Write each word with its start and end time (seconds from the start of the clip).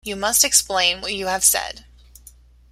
You 0.03 0.15
must 0.15 0.43
explain 0.43 0.99
what 0.99 1.13
you 1.13 1.27
have 1.27 1.43
said. 1.45 1.85